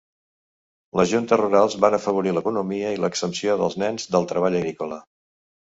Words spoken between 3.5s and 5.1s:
dels nens del treball agrícola.